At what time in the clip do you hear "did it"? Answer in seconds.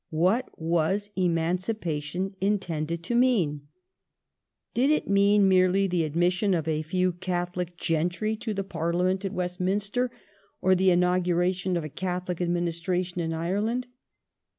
4.73-5.07